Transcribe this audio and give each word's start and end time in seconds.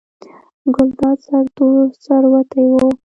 ګلداد 0.75 1.17
سرتور 1.27 1.81
سر 2.03 2.23
وتی 2.31 2.65
و. 2.71 2.73